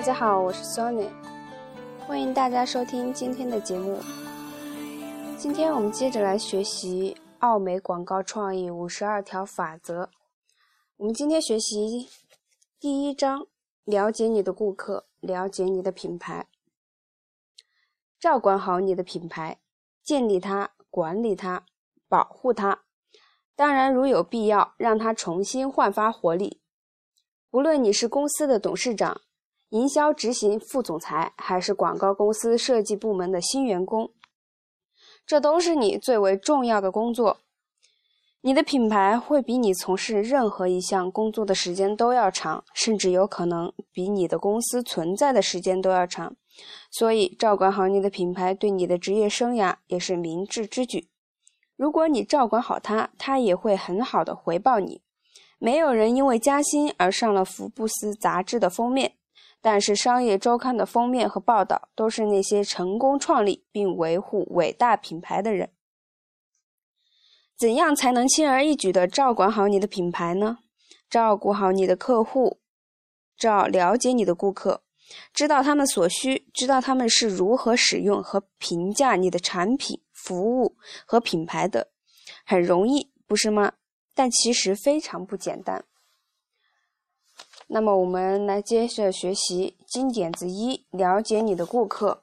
[0.00, 1.10] 大家好，我是 Sony，
[2.06, 3.98] 欢迎大家收听今天的节目。
[5.36, 10.08] 今天我们接着来学习奥美广告创意五十二条法则。
[10.96, 12.08] 我们今天学习
[12.78, 13.46] 第一章：
[13.84, 16.46] 了解你的顾客，了解你的品牌，
[18.18, 19.58] 照管好你的品牌，
[20.02, 21.66] 建立它，管理它，
[22.08, 22.84] 保护它。
[23.54, 26.62] 当然，如有必要，让它重新焕发活力。
[27.50, 29.20] 无论你是公司的董事长。
[29.70, 34.10] 营销执行副总裁，还是广告公司设计部门的新员工，
[35.24, 37.38] 这都是你最为重要的工作。
[38.42, 46.34] 你的品牌会比你从事任何一项工作的时间都要长，甚至有可能比你的公司存在的时间都要长。
[46.90, 51.08] 所以，照管好你的品牌，对你的职业生涯也是明智之举。
[51.76, 55.02] 如果你照管好它，它也会很好的回报你。
[55.58, 59.12] 没有人因为加薪而上了福布斯杂志的封面。
[59.62, 65.72] 但是，商业周刊的封面和报道都是那些成功创立并维护伟大品牌的人。
[67.58, 70.58] 怎样才能轻而易举地照管好你的品牌呢？
[71.10, 72.60] 照顾好你的客户，
[73.36, 74.82] 照了解你的顾客，
[75.34, 81.90] 知道他们所需，知道他们是如何使用和评价你的产品、服务和品牌的，
[82.46, 83.72] 很容易，不是吗？
[84.14, 85.84] 但其实非常不简单。
[87.72, 92.20] 那么我们来接着学习金点子一：了解你的顾客。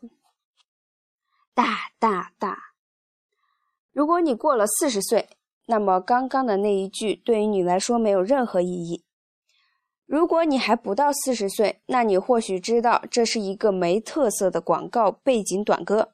[1.54, 2.74] 大大大！
[3.94, 5.30] 如果你过了四十岁，
[5.68, 9.06] 那么刚刚的那一句对于你来说没有任何意义。
[10.06, 16.12] 如果你还不到四十岁，那你或许知道这是一个没特色的广告背景短歌，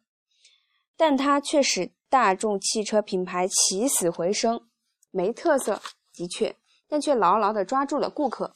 [0.95, 4.67] 但它却使大众汽车品牌起死回生。
[5.09, 5.81] 没特色，
[6.13, 6.55] 的确，
[6.87, 8.53] 但却牢牢地抓住了顾客。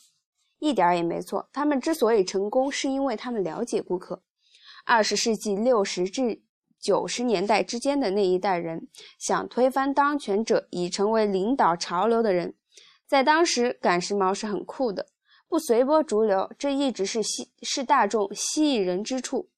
[0.60, 4.24] 一点也没错，他们之所以成功，是因为他们了解顾客。
[4.86, 6.42] 二十世纪六十至
[6.80, 8.88] 九十年代之间的那一代人，
[9.20, 12.56] 想推翻当权者，以成为领导潮流的人，
[13.06, 15.08] 在当时赶时髦是很酷的，
[15.48, 19.50] 不随波逐流，这一直是吸是大众吸引人之处。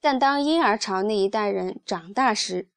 [0.00, 2.68] 但当婴儿潮那一代人长大时，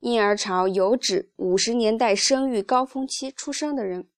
[0.00, 4.08] 婴儿潮有指五十年代生育高峰期出生的人。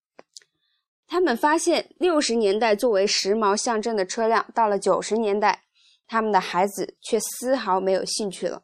[1.09, 5.65] 他们发现，六十年代作为时髦象征的车辆，到了九十年代，
[6.07, 8.63] 他们的孩子却丝毫没有兴趣了。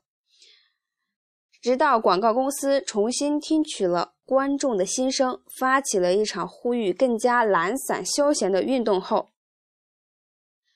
[1.62, 9.30] 直到广告公司重新听取了观众的心声，发起了一场呼吁更加懒散休闲的运动后，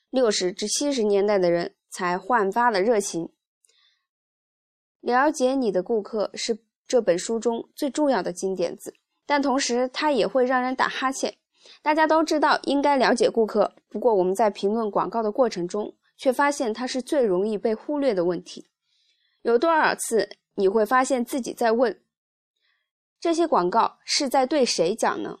[0.09, 3.29] 六十至七十年代的人才焕发了热情。
[5.01, 6.57] 了解你的顾客是
[6.87, 8.95] 这本书中最重要的金点子，
[9.27, 11.35] 但同时它也会让人打哈欠。
[11.81, 18.67] 大家都知道应该了解顾客，不过我们在评论广告的过程中，却发现它是最容易被忽略的问题。
[19.41, 22.01] 有多少次你会发现自己在问：
[23.19, 25.39] 这些广告是在对谁讲呢？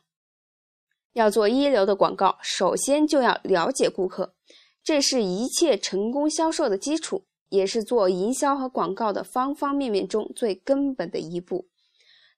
[1.13, 4.35] 要做一流的广告，首先就要了解顾客，
[4.83, 11.67] 这是一切成功销售的基础，也是做营销和广告的方方面面中最根本的一步。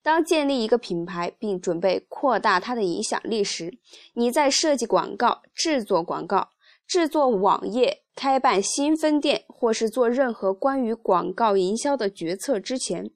[0.02, 3.78] 当建立一个品牌并准备扩大它的影响力时，
[4.14, 6.48] 你在设计广告、制作广告、
[6.86, 13.10] 制作网页、开办新分店或是做任何关于广告营销的决策之前，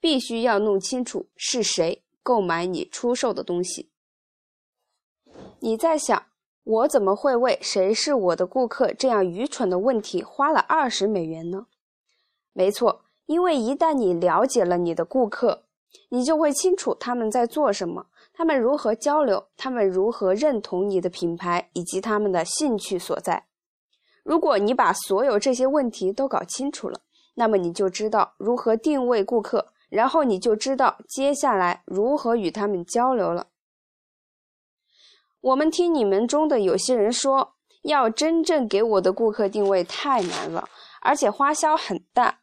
[0.00, 3.90] 必须要弄清楚是谁购买你出售的东西。
[5.58, 6.26] 你在想，
[6.62, 11.66] 我怎么会为“谁是我的顾客”这样愚蠢的问题花了二十美元呢？
[12.52, 15.64] 没错，因为一旦你了解了你的顾客，
[16.10, 23.46] 你就会清楚他们在做什么，他们如何交流，他们如何认同你的品牌，以及他们的兴趣所在。
[24.22, 27.00] 如果你把所有这些问题都搞清楚了，
[27.34, 33.48] 那么你就知道如何定位顾客，然后你就知道接下来如何与他们交流了。
[35.40, 40.68] 我们听你们中的有些人说，要真正给我的顾客定位太难了，
[41.00, 42.40] 而且花销很大，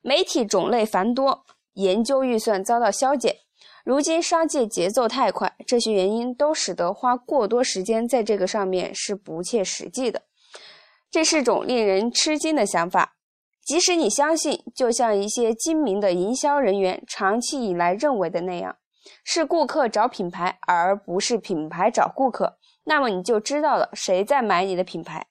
[0.00, 1.44] 媒体种类繁多。
[1.78, 3.36] 研究预算遭到削减，
[3.84, 10.22] 如今商界节奏太快，这些原因都使得花过多时间在这个上面是不切实际的。
[11.08, 13.14] 这是种令人吃惊的想法，
[13.64, 18.76] 即使你相信，就像一些精明的营销人员长期以来认为的那样，
[19.22, 25.28] 是顾客找品牌，而不是品牌找顾客，那么你就知道了谁在买你的品牌。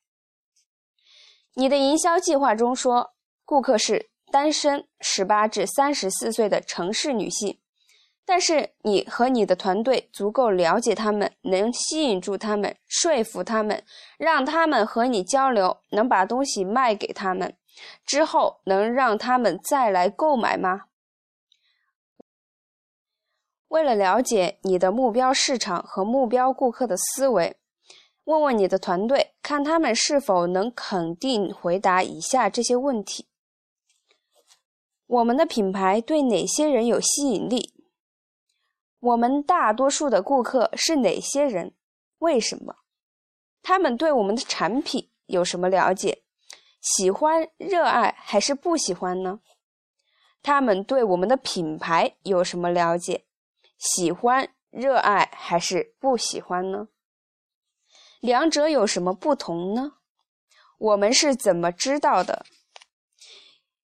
[1.56, 3.12] 你的营销计划中说，
[3.44, 4.10] 顾客是。
[4.32, 7.60] 单身十八至三十四岁的城市女性，
[8.26, 13.84] 但是你和你的团队足够了解他们，能吸引住他们，说服他们，
[14.18, 17.56] 让他们和你交流，能把东西卖给他们，
[18.06, 20.84] 之后能让他们再来购买吗？
[23.70, 27.58] 为了了解你的目标市场和目标顾客的思维，
[28.26, 33.28] 问问你的团队，看他们是否能肯定回答以下这些问题：
[35.08, 37.74] 我们的品牌对哪些人有吸引力？
[39.00, 41.74] 我们大多数的顾客是哪些人？
[42.18, 42.76] 为什么？
[43.64, 46.24] 他们对我们的产品有什么了解？
[46.82, 49.40] 喜欢、热爱还是不喜欢呢？
[50.44, 53.26] 他们对我们的品牌有什么了解？
[53.78, 56.90] 喜欢、热爱还是不喜欢呢？
[58.20, 59.94] 两者有什么不同呢？
[60.78, 62.46] 我们是怎么知道的？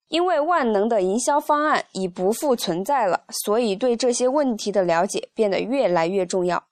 [0.07, 6.67] 因为万能的营销方案已不复存在了，所以对这些问题的了解变得越来越重要。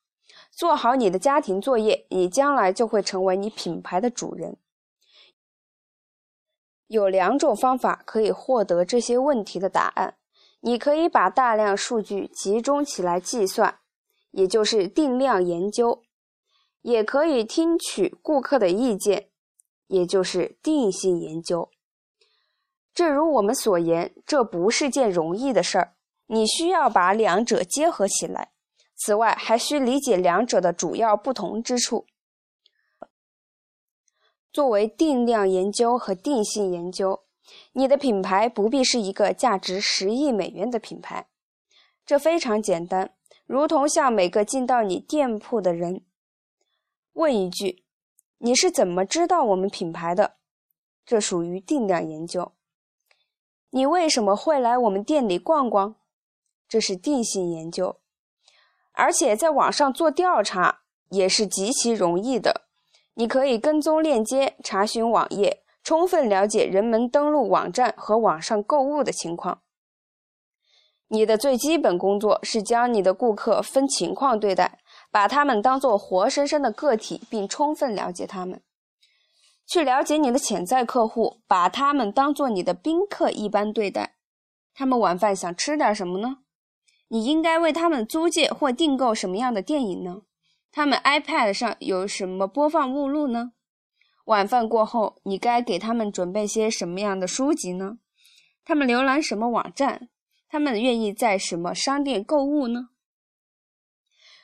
[0.51, 4.57] 做好你的家庭作业，你将来就会成为你品牌的主人。
[6.87, 10.15] 有两种方法可以获得这些问题的答案：
[10.59, 13.79] 你可以把大量数据集中起来计算，
[14.31, 16.01] 也就是定量研究；
[16.81, 19.29] 也可以听取顾客的意见，
[19.87, 21.69] 也就是定性研究。
[22.93, 25.95] 正如我们所言，这不是件容易的事儿。
[26.27, 28.51] 你需要把两者结合起来。
[28.95, 32.05] 此外，还需理解两者的主要不同之处。
[34.53, 37.23] 作为定量研究和定性研究，
[37.71, 41.27] 你的品牌不必是一个价值十亿美元的品牌。
[42.05, 43.13] 这非常简单，
[43.45, 46.03] 如同向每个进到你店铺的人
[47.13, 47.83] 问一句
[48.39, 50.35] ：“你是怎么知道我们品牌的？”
[51.05, 52.53] 这属于定量研究。
[53.71, 55.95] 你为什么会来我们店里逛逛？
[56.67, 57.97] 这是定性研究，
[58.93, 62.61] 而且在网上做调查也是极其容易的。
[63.13, 69.61] 你可以跟踪链接，查询网页，充分了解人们登录网站和网上购物的情况。
[71.09, 74.79] 你的最基本工作是将你的顾客分情况对待，
[75.11, 78.61] 把他们当作活生生的个体，并充分了解他们。
[79.71, 84.15] 去了解你的潜在客户，把他们当做你的宾客一般对待。
[84.73, 86.39] 他们晚饭想吃点什么呢？
[87.07, 90.23] 你应该为他们租借或订购什么样的电影呢？
[90.73, 93.53] 他们 iPad 上有什么播放目录呢？
[94.25, 97.99] 晚饭过后，你该给他们准备些什么样的书籍呢？
[98.65, 100.09] 他们浏览什么网站？
[100.49, 102.89] 他们愿意在什么商店购物呢？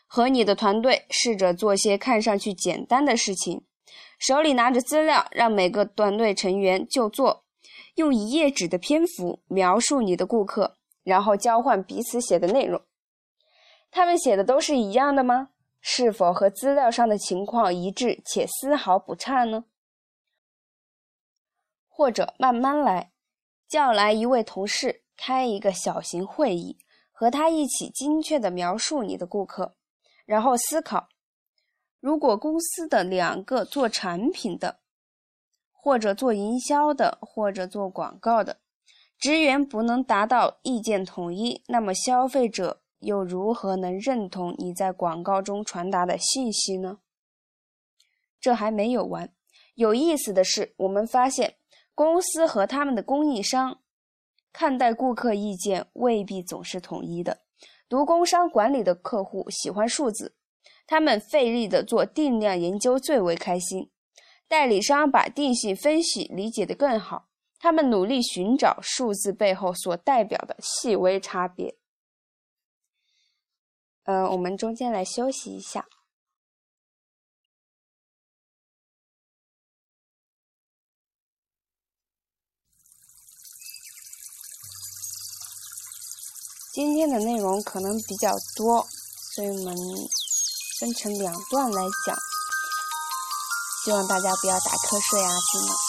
[0.06, 3.66] 和你的团队试着做些看上去简单的事情。
[4.18, 7.44] 手里拿着资料，让每个团队成员就坐，
[7.96, 12.81] 用一页纸的篇幅描述你的顾客，然后交换彼此写的内容。
[13.92, 15.50] 他们写的都是一样的吗？
[15.80, 19.66] 是否和资料上的情况一致且丝毫不差呢？
[21.88, 23.12] 或者慢慢来，
[23.68, 26.78] 叫来一位同事，开一个小型会议，
[27.12, 29.75] 和他一起精确地描述你的顾客，
[30.25, 31.08] 然后思考。
[32.07, 34.80] 如果公司的两个做产品的，
[35.74, 38.62] 或者做营销的，或者做广告的
[39.19, 46.99] 职员不能达到意见统一，那么消费者又如何能认同你在广告中传达的信息呢？
[48.40, 49.30] 这还没有完。
[49.76, 51.57] 有意思的是，我们发现
[51.94, 53.81] 公司和他们的供应商
[54.54, 57.42] 看待顾客意见未必总是统一的。
[57.90, 60.37] 读工商管理的客户喜欢数字。
[60.88, 63.92] 他们费力的做定量研究最为开心，
[64.48, 67.28] 代理商把定性分析理解的更好。
[67.60, 71.76] 他们努力寻找数字背后所代表的细微差别。
[74.04, 75.86] 呃，我们中间来休息一下。
[86.72, 88.88] 今天的内容可能比较多，
[89.34, 89.76] 所以我们。
[90.80, 92.16] 分成两段来讲，
[93.84, 95.87] 希望大家不要打瞌睡啊，听了。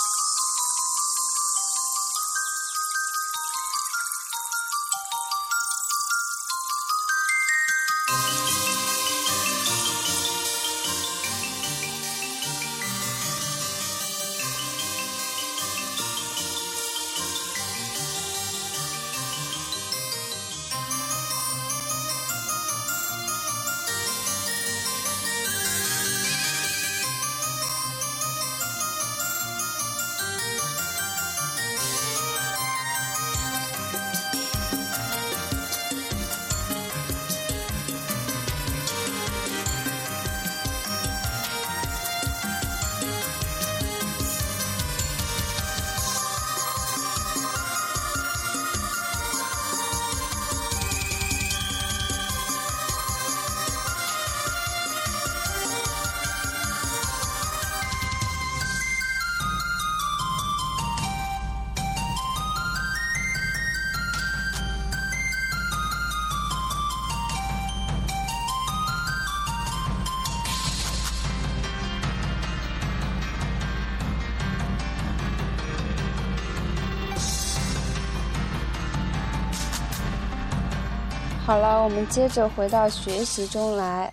[81.49, 84.12] 好了，我们接着回到学习中来。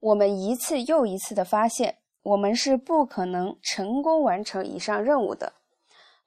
[0.00, 5.52] 我们一次又一次的发现，我们是不可能成功完成以上任务的。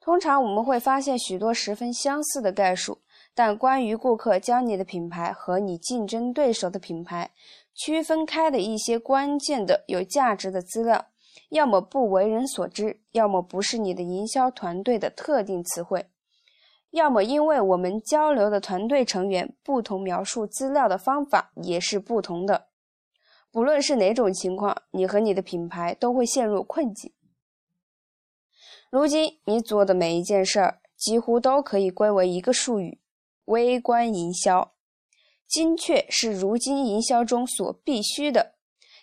[0.00, 3.02] 通常我们会发现许多十分相似的概述，
[3.34, 7.30] 但关于顾客将你的品牌和你竞争对手的品牌
[7.74, 11.08] 区分开的一些关键的有价值的资料，
[11.50, 16.06] 要么不为人所知，要么不是你的营销团队的特定词汇，
[16.90, 22.66] 要么因为我们交流的团队成员不同，描述资料的方法也是不同的。
[23.52, 27.12] 不论是哪种情况，你和你的品牌都会陷入困境。
[28.90, 33.00] 如今你做的每一件事儿，几乎都可以归为一个术语：
[33.44, 34.72] 微观营销。
[35.46, 38.54] 精确是如今营销中所必须的。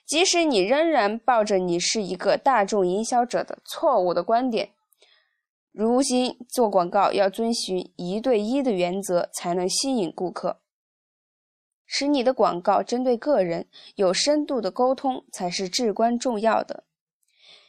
[0.05, 4.71] 即使你仍然抱着你是一个大众营销者的错误的观点，
[5.79, 10.59] 如今做广告要遵循一对一的原则，才能吸引顾客。
[11.85, 16.85] 使你的广告针对个人，有深度的沟通才是至关重要的。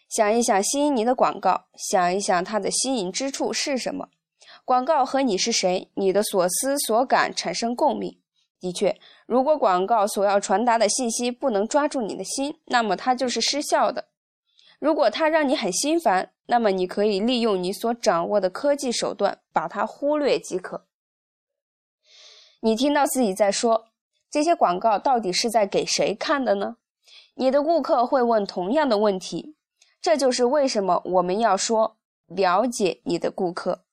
[0.08, 4.08] 想一想吸引你的广告，想一想它的吸引之处是什么？
[4.64, 5.90] 广告和你是谁？
[5.92, 8.18] 你的所思所感产生共鸣。
[8.58, 14.06] 的确，如果广告所要传达的信息不能抓住你的心，那么它就是失效的。
[14.78, 20.86] 如果它让你很心烦，那么你可以利用你所掌握的科技手段把它忽略即可。
[22.60, 23.88] 你听到自己在说
[24.30, 26.76] 这些广告到底是在给谁看的呢？
[27.34, 29.56] 你的顾客会问同样的问题。
[30.00, 33.84] 这就是为什么我们要说了解你的顾客。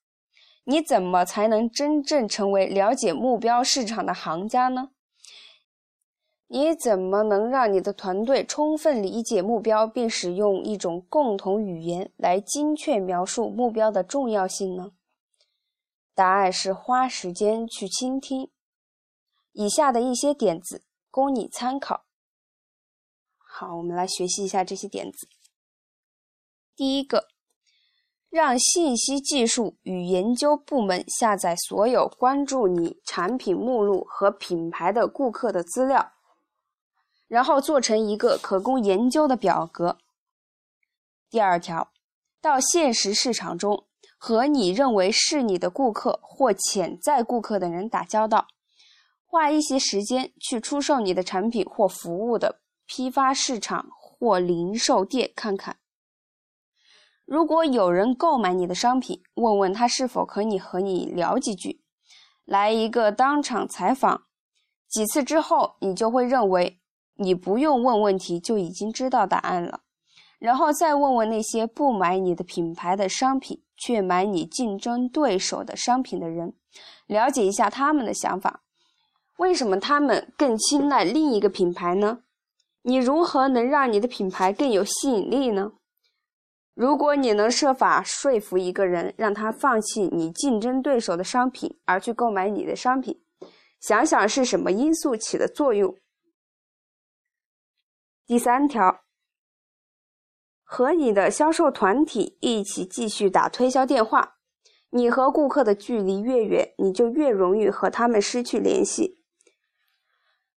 [0.65, 4.89] 你怎么才能真正成为了解目标市场的行家呢？
[6.47, 14.91] 你怎么能让你的团队充分理解目标，并使用一种共同语言来精确描述目标的重要性呢？
[16.13, 18.49] 答案是花时间去倾听。
[19.53, 22.05] 以下的一些点子供你参考。
[23.37, 25.27] 好，我们来学习一下这些点子。
[26.75, 27.27] 第一个，
[28.29, 36.11] 让信息技术与研究部门下载所有关注你产品目录和品牌的顾客的资料，
[37.27, 39.97] 然后做成一个可供研究的表格。
[41.29, 41.91] 第二条，
[42.41, 43.85] 到现实市场中
[44.17, 48.47] 和你认为是你的顾客或潜在顾客的人打交道，
[49.25, 55.77] 花一些时间去出售你的产品或服务的批发市场或零售店看看。
[57.25, 61.81] 如果有人购买你的商品，问问他是否可以和你聊几句，
[62.45, 64.27] 来一个当场采访。
[64.87, 66.79] 几次之后，你就会认为
[67.15, 69.81] 你不用问问题就已经知道答案了。
[70.39, 76.53] 然后再问问那些不买你的品牌的商品却买你竞争对手的商品的人，
[77.07, 78.61] 了解一下他们的想法。
[79.37, 82.19] 为什么他们更青睐另一个品牌呢？
[82.83, 85.71] 你如何能让你的品牌更有吸引力呢？
[86.73, 93.17] 如果你能设法说服一个人，让他放弃你竞争对手的商品，而去购买你的商品，
[93.79, 95.95] 想想是什么因素起的作用。
[98.27, 99.01] 第三条，
[100.63, 104.37] 和你的销售团体一起继续打推销电话。
[104.89, 109.19] 你和顾客的距离越远，你就越容易和他们失去联系。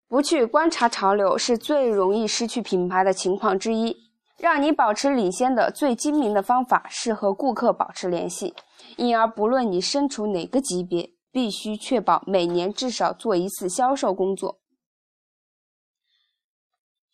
[0.06, 3.94] 不去观察潮流，是最容易失去品牌的情况之一。
[4.38, 8.54] 让你保持领先的最精明的方法是和顾客保持联系，
[8.96, 14.60] 因而不论你身处哪个级别，必须确保每年至少做一次销售工作。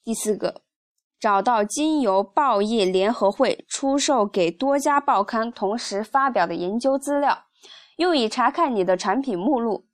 [0.05, 0.61] 第四个，
[1.19, 7.47] 找到经由报业联合会出售给多家报刊同时发表的研究资料，
[7.97, 9.87] 用以查看你的产品目录。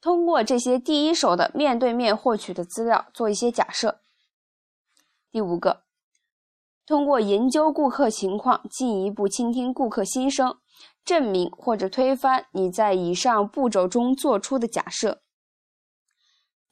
[0.00, 4.00] 通过这些第一手的面对面获取的资料做一些假设。
[5.30, 5.84] 第五个。
[6.84, 10.56] 通过研究顾客情况，进一步倾听顾客心声，
[11.04, 15.22] 证明或者推翻你在以上步骤中做出的假设。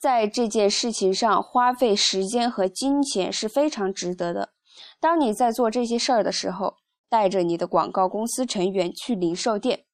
[0.01, 4.49] 在这件事情上花费时间和金钱是非常值得的。
[4.99, 6.77] 当你在做这些事儿的时候，
[7.11, 9.85] 带着你的广告公司成员去零售店。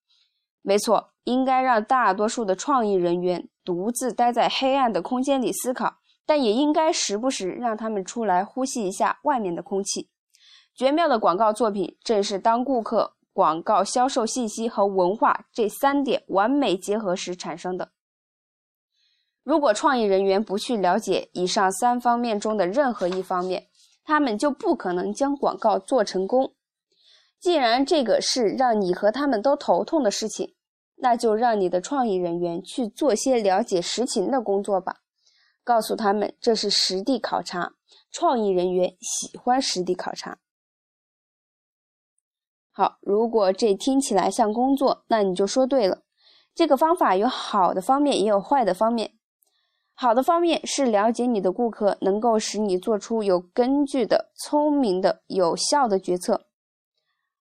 [0.63, 5.97] 没错，应该让大多数的创意人员独自待在黑暗的空间里思考。
[6.25, 10.11] 但也应该时不时让他们出来呼吸一下外面的空气。
[10.75, 17.93] 绝妙的广告作品正是当顾客、广告、销售信息和文化这三点完美结合时产生的。
[19.47, 23.69] 如果创意人员不去了解以上三方面中的任何一方面，
[24.03, 26.53] 他们就不可能将广告做成功。
[27.39, 30.57] 既然这个是让你和他们都头痛的事情，
[30.97, 34.97] 那就让你的创意人员去做些了解实情的工作吧，
[35.63, 37.75] 告诉他们这是实地考察，
[38.11, 40.39] 创意人员喜欢实地考察。
[42.73, 46.03] 好，如果这听起来像工作，那你就说对了。
[46.53, 49.13] 这个方法有好的方面，也有坏的方面。
[49.99, 56.43] 好的方面是了解你的顾客，能够使你做出有根据的、聪明的、有效的决策。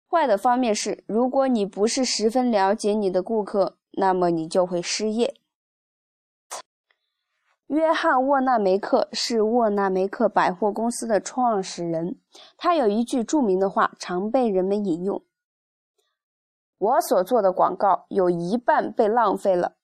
[0.09, 5.35] 坏的方面是，如果你不是十分了解你的顾客，那么你就会失业。
[7.67, 12.21] 约翰·沃纳梅克是沃纳梅克百货公司的创始人。
[12.55, 15.21] 他有一句著名的话，常被人们引用
[16.77, 19.75] ：“我所做的广告有一半被浪费了，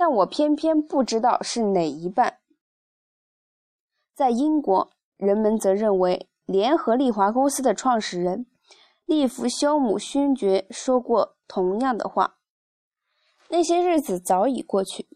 [0.00, 2.38] 但我偏偏不知道是哪一半。”
[4.16, 8.46] 在英国，人们则认为联合利华公司的创始人
[9.04, 12.36] 利弗休姆勋爵说过同样的话。
[13.50, 15.06] 那些日子早已过去。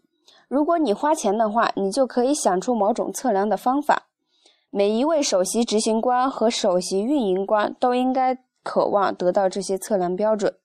[0.49, 4.11] 如果你花钱的话，你就可以想出某种测量的方法。
[4.69, 10.59] 每一位首席执行官和首席运营官都应该渴望得到这些测量标准。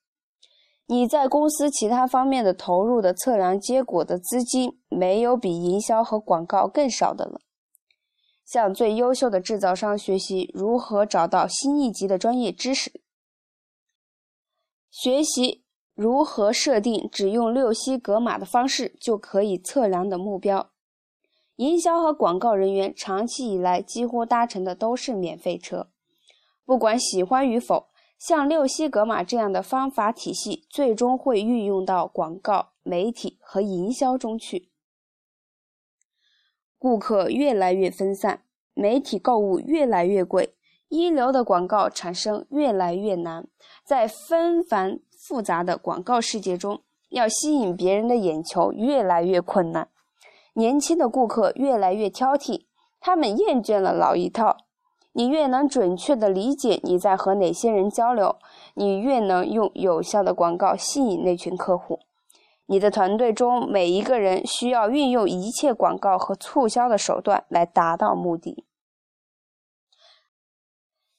[0.92, 7.40] 你在公司其他方面的投入的测量结果的资金，没有比营销和广告更少的了。
[8.44, 13.02] 向最优秀的制造商学习如何找到新一级的专业知识，
[14.90, 15.64] 学习。
[15.94, 20.72] 如何设定只用六西格玛的方式就可以测量的目标？
[21.58, 25.90] 营销和广告人员长期以来几乎搭乘的都是免费车，
[26.66, 27.89] 不管喜欢与否，
[28.20, 34.70] 像六西格玛这样的方法体系最终会运用到广告、媒体和营销中去。
[36.78, 40.56] 顾客越来越分散，媒体购物越来越贵，
[40.90, 43.48] 一流的广告产生越来越难，
[43.84, 45.00] 在纷繁。
[45.22, 49.90] 复杂的广告世界中，要吸引别人的眼球越来越困难。
[50.54, 52.68] 年轻的顾客越来越挑剔，
[53.02, 54.56] 他们厌倦了老一套。
[55.12, 58.38] 你越能准确地理解你在和哪些人交流，
[58.76, 62.00] 你越能用有效的广告吸引那群客户。
[62.68, 68.64] 你的团队中每一个人需要运用一切广告和促销的手段来达到目的。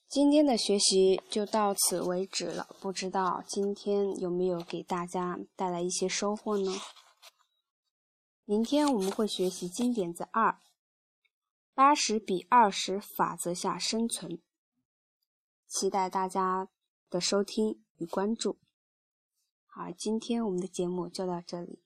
[0.08, 6.72] 今天的学习就到此为止了，不知道今天有没有给大家带来一些收获呢？
[8.44, 10.58] 明天我们会学习经典字二，
[11.80, 14.42] 八十比二十法则下生存。
[15.66, 16.68] 期待大家
[17.08, 18.58] 的收听与关注。
[19.64, 21.82] 好，今天我们的节目就到这里。